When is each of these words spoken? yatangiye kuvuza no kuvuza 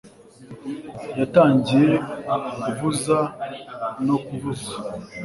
yatangiye 1.19 1.91
kuvuza 2.61 3.17
no 4.05 4.15
kuvuza 4.25 4.73